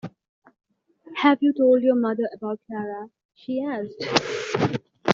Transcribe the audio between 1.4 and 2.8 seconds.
you told your mother about